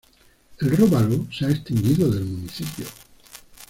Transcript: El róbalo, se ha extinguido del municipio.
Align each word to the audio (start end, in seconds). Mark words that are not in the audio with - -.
El 0.61 0.71
róbalo, 0.75 1.27
se 1.31 1.45
ha 1.45 1.51
extinguido 1.51 2.09
del 2.09 2.23
municipio. 2.25 2.87